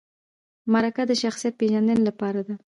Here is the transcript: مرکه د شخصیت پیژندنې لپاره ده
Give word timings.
مرکه 0.73 1.03
د 1.07 1.11
شخصیت 1.21 1.53
پیژندنې 1.61 2.01
لپاره 2.07 2.41
ده 2.47 2.55